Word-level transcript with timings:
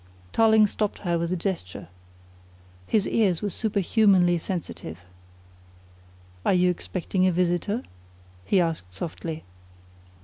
Tarling 0.33 0.65
stopped 0.65 0.97
her 1.05 1.19
with 1.19 1.31
a 1.31 1.35
gesture. 1.35 1.87
His 2.87 3.07
ears 3.07 3.43
were 3.43 3.51
superhumanly 3.51 4.39
sensitive. 4.39 4.97
"Are 6.43 6.55
you 6.55 6.71
expecting 6.71 7.27
a 7.27 7.31
visitor?" 7.31 7.83
he 8.43 8.59
asked 8.59 8.91
softly. 8.95 9.43